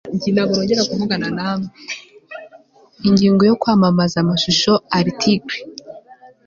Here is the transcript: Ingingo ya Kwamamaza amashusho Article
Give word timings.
Ingingo 3.07 3.41
ya 3.49 3.55
Kwamamaza 3.61 4.15
amashusho 4.23 4.71
Article 4.99 5.55